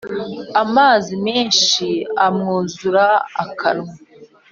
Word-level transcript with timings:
amazi 0.63 1.11
menshi 1.25 1.87
amwuzura 2.25 3.05
akanwa 3.43 3.93